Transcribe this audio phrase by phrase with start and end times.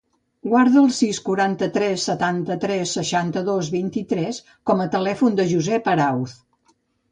[0.51, 4.43] Guarda el sis, quaranta-tres, setanta-tres, seixanta-dos, vint-i-tres
[4.73, 6.37] com a telèfon del Josep Arauz.